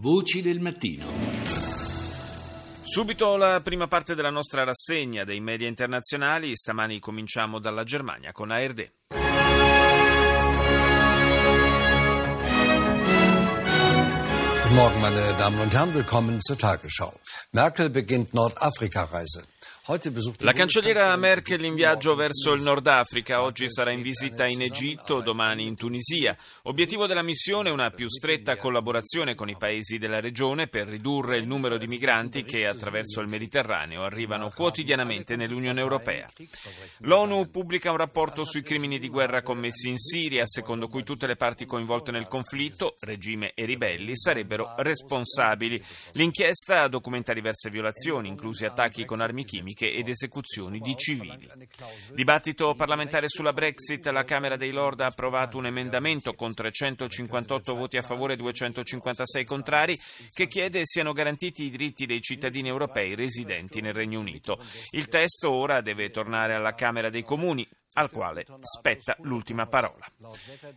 [0.00, 1.06] Voci del mattino.
[2.82, 6.54] Subito la prima parte della nostra rassegna dei media internazionali.
[6.54, 8.92] Stamani cominciamo dalla Germania con ARD.
[14.62, 15.92] Guten Morgen, meine Damen und Herren.
[15.92, 17.12] Willkommen zur Tagesschau.
[17.50, 19.48] Merkel beginnt Nordafrika-Reise.
[20.40, 25.22] La cancelliera Merkel in viaggio verso il Nord Africa, oggi sarà in visita in Egitto,
[25.22, 26.36] domani in Tunisia.
[26.64, 31.46] Obiettivo della missione una più stretta collaborazione con i paesi della regione per ridurre il
[31.46, 36.28] numero di migranti che attraverso il Mediterraneo arrivano quotidianamente nell'Unione Europea.
[36.98, 41.36] L'ONU pubblica un rapporto sui crimini di guerra commessi in Siria, secondo cui tutte le
[41.36, 45.82] parti coinvolte nel conflitto, regime e ribelli, sarebbero responsabili.
[46.12, 51.48] L'inchiesta documenta diverse violazioni, inclusi attacchi con armi chimiche politiche ed esecuzioni di civili.
[52.12, 54.04] Dibattito parlamentare sulla Brexit.
[54.08, 59.44] La Camera dei Lord ha approvato un emendamento con 358 voti a favore e 256
[59.44, 59.96] contrari
[60.32, 64.58] che chiede siano garantiti i diritti dei cittadini europei residenti nel Regno Unito.
[64.90, 70.06] Il testo ora deve tornare alla Camera dei Comuni al quale spetta l'ultima parola.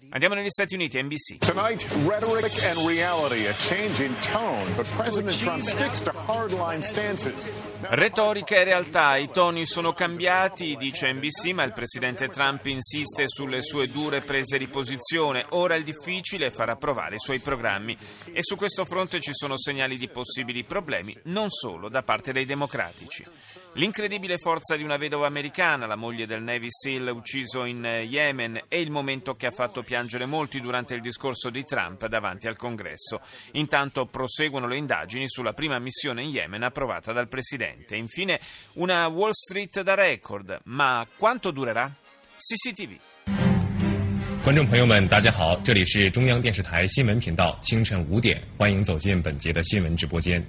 [0.10, 1.38] Andiamo negli Stati Uniti, NBC.
[1.40, 7.52] Tonight, rhetoric and reality, a change in tone, but President Trump sticks to hardline stances.
[7.84, 13.64] Retorica e realtà, i toni sono cambiati, dice NBC, ma il presidente Trump insiste sulle
[13.64, 15.46] sue dure prese di posizione.
[15.50, 17.98] Ora il difficile è far approvare i suoi programmi
[18.32, 22.46] e su questo fronte ci sono segnali di possibili problemi, non solo da parte dei
[22.46, 23.26] democratici.
[23.74, 28.76] L'incredibile forza di una vedova americana, la moglie del Navy SEAL ucciso in Yemen, è
[28.76, 33.22] il momento che ha fatto piangere molti durante il discorso di Trump davanti al Congresso.
[33.54, 37.71] Intanto proseguono le indagini sulla prima missione in Yemen approvata dal Presidente.
[37.90, 38.40] Infine
[38.74, 41.92] una Wall Street da record, ma quanto durerà?
[42.38, 43.11] CCTV.
[44.43, 50.45] 观众朋友们，大家好，这里是中央电视台新闻频道，清晨五点，欢迎走进本节的新闻直播间。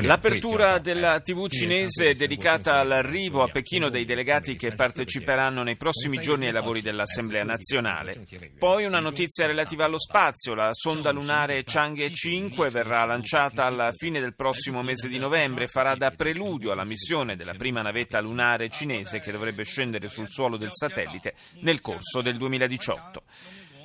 [0.00, 6.18] L'apertura della TV cinese è dedicata all'arrivo a Pechino dei delegati che parteciperanno nei prossimi
[6.18, 8.22] giorni ai lavori dell'Assemblea nazionale.
[8.58, 10.54] Poi una notizia relativa allo spazio.
[10.54, 15.68] La sonda lunare Chang'e 5 verrà lanciata alla fine del prossimo mese di novembre e
[15.68, 20.56] farà da preludio alla missione della prima navetta lunare cinese che dovrebbe scendere sul suolo
[20.56, 23.23] del satellite nel corso del 2018.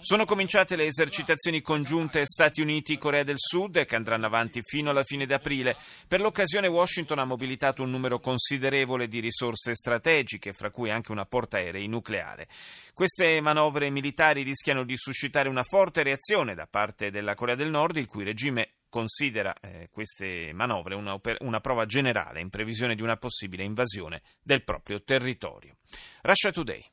[0.01, 5.25] Sono cominciate le esercitazioni congiunte Stati Uniti-Corea del Sud che andranno avanti fino alla fine
[5.25, 5.77] di aprile.
[6.09, 11.25] Per l'occasione Washington ha mobilitato un numero considerevole di risorse strategiche, fra cui anche una
[11.25, 12.49] portaerei nucleare.
[12.93, 17.99] Queste manovre militari rischiano di suscitare una forte reazione da parte della Corea del Nord,
[17.99, 23.17] il cui regime considera eh, queste manovre una, una prova generale in previsione di una
[23.17, 25.77] possibile invasione del proprio territorio.
[26.23, 26.92] Russia Today.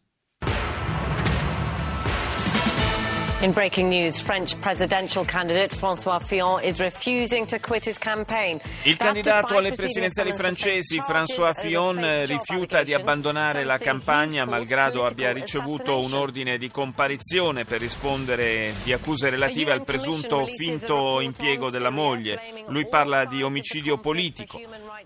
[3.42, 8.60] In breaking news, French presidential candidate François Fillon is refusing to quit his campaign.
[8.84, 16.00] Il candidato alle presidenziali francesi François Fillon rifiuta di abbandonare la campagna malgrado abbia ricevuto
[16.00, 22.42] un ordine di comparizione per rispondere di accuse relative al presunto finto impiego della moglie.
[22.68, 24.60] Lui parla di omicidio politico.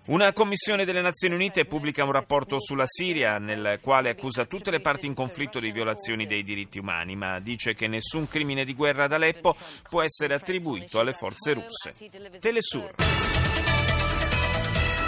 [0.08, 4.80] Una commissione delle Nazioni Unite pubblica un rapporto sulla Siria nel quale accusa tutte le
[4.80, 9.06] parti in conflitto di violazioni dei diritti umani, ma dice che nessun crimine di guerra
[9.06, 9.56] ad Aleppo
[9.90, 11.94] può essere attribuito alle forze russe.
[12.40, 12.92] Telesur.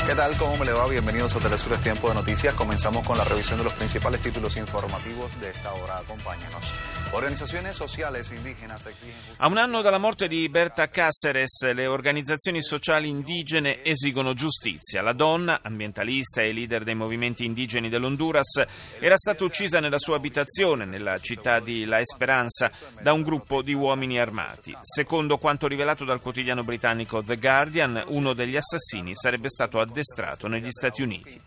[0.06, 0.38] ¿Qué tal?
[0.38, 0.88] ¿Cómo me le va?
[0.88, 2.54] Bienvenidos a Telesur Tiempo de Noticias.
[2.54, 5.98] Comenzamos con la revisión de los principales títulos informativos de esta hora.
[5.98, 6.74] Acompáñenos.
[7.12, 8.74] Organizzazioni sociali indigene
[9.38, 15.02] A un anno dalla morte di Berta Cáceres, le organizzazioni sociali indigene esigono giustizia.
[15.02, 18.66] La donna, ambientalista e leader dei movimenti indigeni dell'Honduras,
[19.00, 23.74] era stata uccisa nella sua abitazione, nella città di La Esperanza, da un gruppo di
[23.74, 24.76] uomini armati.
[24.82, 30.72] Secondo quanto rivelato dal quotidiano britannico The Guardian, uno degli assassini sarebbe stato addestrato negli
[30.72, 31.42] Stati Uniti.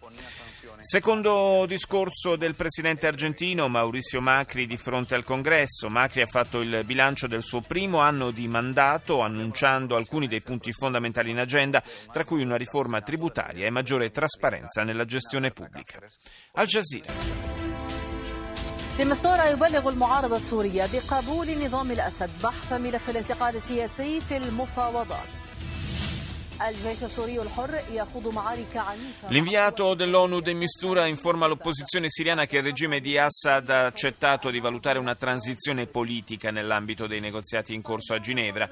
[0.80, 6.82] Secondo discorso del presidente argentino Mauricio Macri di fronte al Congresso, Macri ha fatto il
[6.84, 12.24] bilancio del suo primo anno di mandato annunciando alcuni dei punti fondamentali in agenda, tra
[12.24, 15.98] cui una riforma tributaria e maggiore trasparenza nella gestione pubblica.
[16.52, 17.12] Al Jazeera.
[29.28, 34.58] L'inviato dell'ONU De Mistura informa l'opposizione siriana che il regime di Assad ha accettato di
[34.58, 38.68] valutare una transizione politica nell'ambito dei negoziati in corso a Ginevra.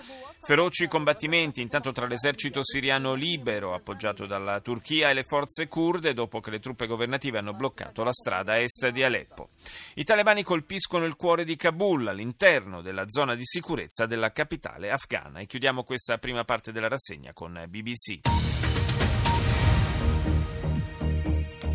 [0.47, 6.39] Feroci combattimenti intanto tra l'esercito siriano libero, appoggiato dalla Turchia, e le forze kurde dopo
[6.39, 9.49] che le truppe governative hanno bloccato la strada est di Aleppo.
[9.95, 15.41] I talebani colpiscono il cuore di Kabul, all'interno della zona di sicurezza della capitale afghana.
[15.41, 18.21] E chiudiamo questa prima parte della rassegna con BBC.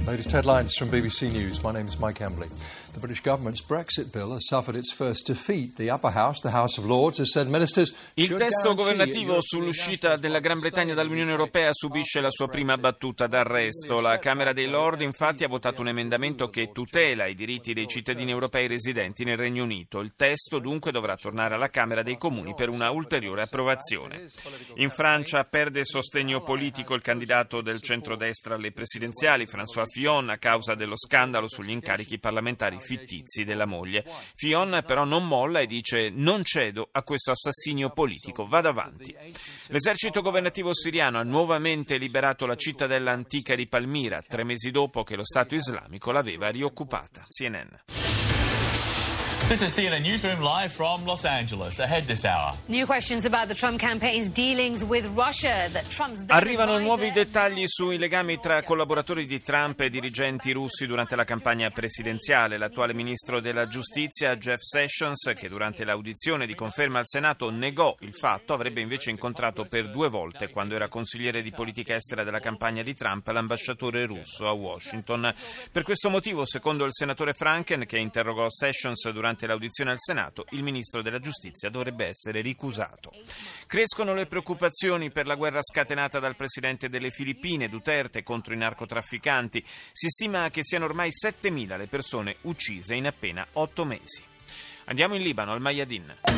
[0.05, 1.59] Latest headlines from BBC News.
[1.59, 2.49] My name is Mike Embley.
[2.93, 5.77] The British government's Brexit bill has suffered its first defeat.
[5.77, 10.39] The upper house, the House of Lords, has said ministers Il testo governativo sull'uscita della
[10.39, 14.01] Gran Bretagna dall'Unione Europea subisce la sua prima battuta d'arresto.
[14.01, 18.31] La Camera dei Lord infatti ha votato un emendamento che tutela i diritti dei cittadini
[18.31, 20.01] europei residenti nel Regno Unito.
[20.01, 24.25] Il testo dunque dovrà tornare alla Camera dei Comuni per una ulteriore approvazione.
[24.75, 30.75] In Francia perde sostegno politico il candidato del centrodestra alle presidenziali, François Fillon, a causa
[30.75, 34.03] dello scandalo sugli incarichi parlamentari fittizi della moglie.
[34.35, 39.15] Fillon però non molla e dice non cedo a questo assassinio politico, vado avanti.
[39.67, 45.15] L'esercito governativo siriano ha nuovamente liberato la cittadella antica di Palmira, tre mesi dopo che
[45.15, 47.23] lo Stato islamico l'aveva rioccupata.
[47.27, 48.10] CNN.
[49.51, 51.79] This is CNN Newsroom live from Los Angeles.
[51.79, 52.55] Ahead this hour.
[52.67, 55.67] New questions about the Trump campaign's dealings with Russia.
[55.73, 61.17] That Trump's Arrivano nuovi dettagli sui legami tra collaboratori di Trump e dirigenti russi durante
[61.17, 62.57] la campagna presidenziale.
[62.57, 68.13] L'attuale ministro della giustizia, Jeff Sessions, che durante l'audizione di conferma al Senato negò il
[68.13, 72.83] fatto, avrebbe invece incontrato per due volte, quando era consigliere di politica estera della campagna
[72.83, 75.29] di Trump, l'ambasciatore russo a Washington.
[75.73, 80.63] Per questo motivo, secondo il senatore Franken, che interrogò Sessions durante l'audizione al Senato, il
[80.63, 83.13] ministro della giustizia dovrebbe essere ricusato.
[83.67, 89.63] Crescono le preoccupazioni per la guerra scatenata dal presidente delle Filippine, Duterte, contro i narcotrafficanti.
[89.91, 94.23] Si stima che siano ormai 7.000 le persone uccise in appena otto mesi.
[94.85, 96.30] Andiamo in Libano, al Mayadin.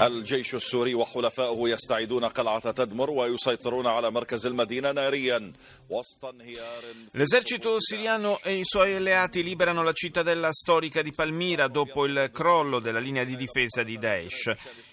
[0.00, 5.52] الجيش السوري وحلفائه يستعيدون قلعة تدمر ويسيطرون على مركز المدينة ناريا
[5.88, 6.82] وسط انهيار
[7.12, 12.80] L'esercito siriano e i suoi alleati liberano la cittadella storica di Palmira dopo il crollo
[12.80, 14.52] della linea di difesa di Daesh.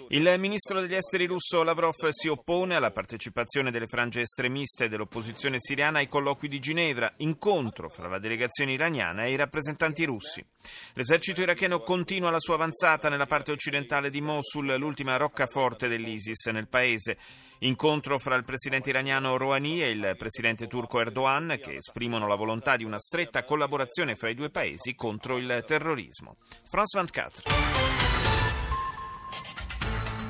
[0.10, 5.98] Il ministro degli esteri russo Lavrov si oppone alla partecipazione delle frange estremiste dell'opposizione siriana
[5.98, 10.46] ai colloqui di Ginevra, incontro fra la delegazione iraniana e i rappresentanti russi.
[10.94, 16.69] L'esercito iracheno continua la sua avanzata nella parte occidentale di Mosul, l'ultima roccaforte dell'ISIS nel
[16.69, 17.19] paese.
[17.61, 22.77] Incontro fra il presidente iraniano Rouhani e il presidente turco Erdogan che esprimono la volontà
[22.77, 26.37] di una stretta collaborazione fra i due paesi contro il terrorismo.
[26.65, 28.06] France 24.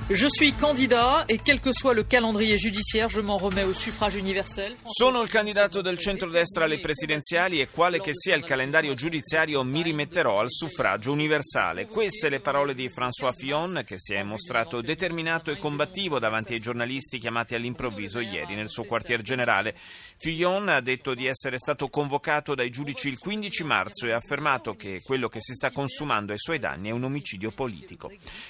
[0.08, 4.14] Je suis candidat et quel que soit le calendrier judiciaire, je m'en remets au suffrage
[4.14, 4.76] universel.
[4.84, 9.82] Sono il candidato del centrodestra alle presidenziali e quale che sia il calendario giudiziario mi
[9.82, 11.86] rimetterò al suffragio universale.
[11.86, 16.60] Queste le parole di François Fillon che si è mostrato determinato e combattivo davanti ai
[16.60, 19.74] giornalisti chiamati all'improvviso ieri nel suo quartier generale.
[20.18, 24.76] Fillon ha detto di essere stato convocato dai giudici il 15 marzo e ha affermato
[24.76, 28.08] che quello che si sta consumando ai suoi danni è un omicidio politico.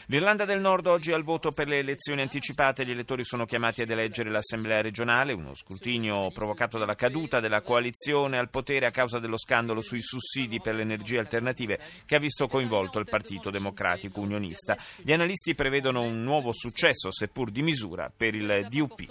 [0.08, 3.90] L'Irlanda del Nord oggi al voto per le elezioni anticipate, gli elettori sono chiamati ad
[3.90, 9.38] eleggere l'Assemblea regionale, uno scrutinio provocato dalla caduta della coalizione al potere a causa dello
[9.38, 14.76] scandalo sui sussidi per le energie alternative che ha visto coinvolto il Partito Democratico Unionista.
[14.96, 19.04] Gli analisti prevedono un nuovo successo, seppur di misura, per il DUP.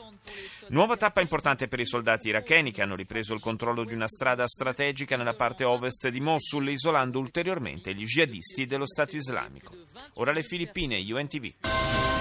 [0.69, 4.47] Nuova tappa importante per i soldati iracheni che hanno ripreso il controllo di una strada
[4.47, 9.73] strategica nella parte ovest di Mosul, isolando ulteriormente gli jihadisti dello Stato islamico.
[10.15, 11.53] Ora le Filippine, UNTV.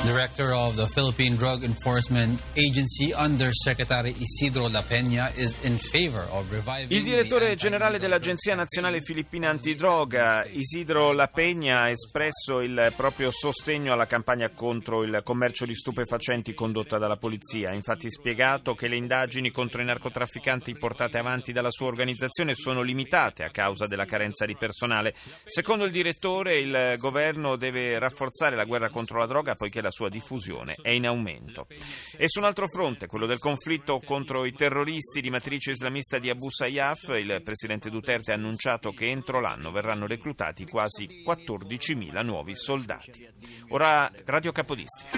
[0.04, 6.50] Director of the Philippine Drug Enforcement Agency, Undersecretary Isidro La Peña, is in favor of
[6.52, 13.30] reviving Il direttore generale dell'Agenzia Nazionale Filippina Antidroga, Isidro La Peña, ha espresso il proprio
[13.30, 17.70] sostegno alla campagna contro il commercio di stupefacenti condotta dalla polizia.
[17.70, 22.82] Ha infatti spiegato che le indagini contro i narcotrafficanti portate avanti dalla sua organizzazione sono
[22.82, 25.14] limitate a causa della carenza di personale.
[25.44, 30.08] Secondo il direttore, il governo deve rafforzare la guerra contro la droga poiché la sua
[30.08, 31.68] diffusione è in aumento.
[32.16, 36.30] E su un altro fronte, quello del conflitto contro i terroristi di matrice islamista di
[36.30, 42.56] Abu Sayyaf, il presidente Duterte ha annunciato che entro l'anno verranno reclutati quasi 14.000 nuovi
[42.56, 43.26] soldati.
[43.68, 45.10] Ora Radio Capodistria.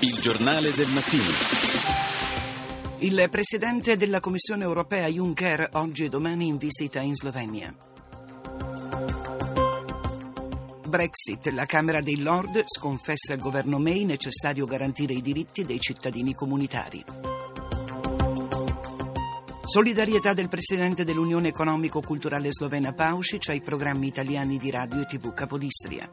[0.00, 1.80] Il giornale del mattino.
[3.00, 7.91] Il presidente della Commissione europea Juncker oggi e domani in visita in Slovenia.
[10.92, 11.46] Brexit.
[11.52, 17.02] La Camera dei Lord sconfessa il governo May necessario garantire i diritti dei cittadini comunitari.
[19.64, 26.10] Solidarietà del presidente dell'Unione Economico-Culturale Slovena Pausic ai programmi italiani di radio e tv Capodistria.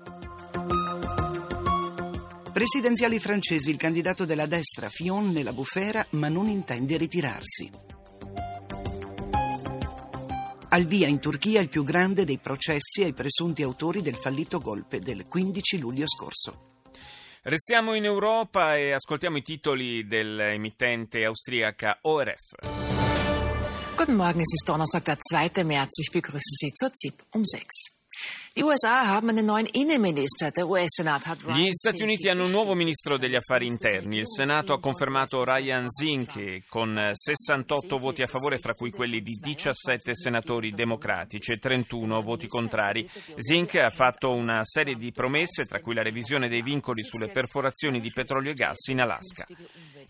[2.53, 7.88] Presidenziali francesi, il candidato della destra Fillon nella bufera, ma non intende ritirarsi.
[10.71, 14.99] Al via in Turchia il più grande dei processi ai presunti autori del fallito golpe
[14.99, 16.67] del 15 luglio scorso.
[17.41, 22.53] Restiamo in Europa e ascoltiamo i titoli dell'emittente austriaca ORF.
[23.95, 25.63] Guten Morgen, es ist Donnerstag, der 2.
[25.63, 25.97] März.
[25.97, 27.98] Ich begrüße Sie zur ZIP um 6.
[31.53, 34.17] Gli Stati Uniti hanno un nuovo ministro degli affari interni.
[34.17, 39.37] Il Senato ha confermato Ryan Zink con 68 voti a favore, fra cui quelli di
[39.39, 43.09] 17 senatori democratici e 31 voti contrari.
[43.37, 48.01] Zink ha fatto una serie di promesse, tra cui la revisione dei vincoli sulle perforazioni
[48.01, 49.45] di petrolio e gas in Alaska.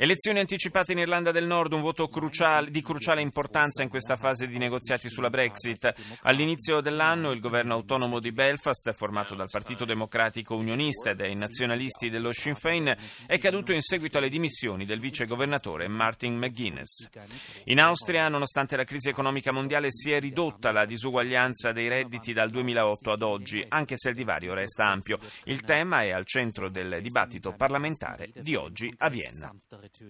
[0.01, 4.47] Elezioni anticipate in Irlanda del Nord, un voto cruciale, di cruciale importanza in questa fase
[4.47, 5.93] di negoziati sulla Brexit.
[6.21, 12.09] All'inizio dell'anno il governo autonomo di Belfast, formato dal Partito Democratico Unionista e dai nazionalisti
[12.09, 17.09] dello Sinn Féin, è caduto in seguito alle dimissioni del vice governatore Martin McGuinness.
[17.65, 22.49] In Austria, nonostante la crisi economica mondiale, si è ridotta la disuguaglianza dei redditi dal
[22.51, 25.19] 2008 ad oggi, anche se il divario resta ampio.
[25.43, 29.53] Il tema è al centro del dibattito parlamentare di oggi a Vienna.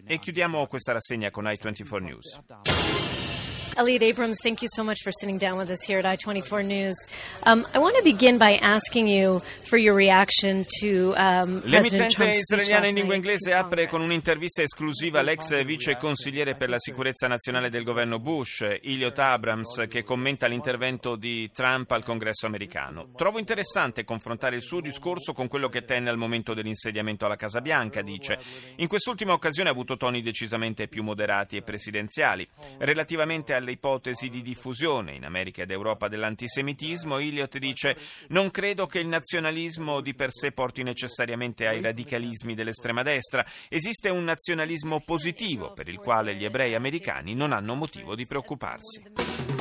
[0.06, 3.39] E chiudiamo questa rassegna con i24 News.
[3.80, 6.98] Elliot Abrams, thank you so much for sitting down with us here at I-24 News.
[7.46, 12.40] Um, I want to begin by asking you for your reaction to um, President L'emittente
[12.40, 17.70] israeliana in lingua inglese apre con un'intervista esclusiva all'ex vice consigliere per la sicurezza nazionale
[17.70, 23.12] del governo Bush, Elliot Abrams, che commenta l'intervento di Trump al congresso americano.
[23.16, 27.62] Trovo interessante confrontare il suo discorso con quello che tenne al momento dell'insediamento alla Casa
[27.62, 28.40] Bianca, dice.
[28.76, 32.46] In quest'ultima occasione ha avuto toni decisamente più moderati e presidenziali.
[32.80, 37.98] Relativamente alle ipotesi di diffusione in America ed Europa dell'antisemitismo, Elliott dice
[38.30, 43.46] non credo che il nazionalismo di per sé porti necessariamente ai radicalismi dell'estrema destra.
[43.68, 49.59] Esiste un nazionalismo positivo per il quale gli ebrei americani non hanno motivo di preoccuparsi.